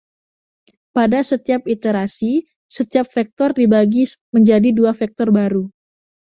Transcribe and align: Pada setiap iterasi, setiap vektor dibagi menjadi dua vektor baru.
Pada 0.97 1.19
setiap 1.31 1.61
iterasi, 1.75 2.33
setiap 2.75 3.05
vektor 3.15 3.49
dibagi 3.59 4.03
menjadi 4.35 4.69
dua 4.77 4.91
vektor 5.01 5.27
baru. 5.39 5.63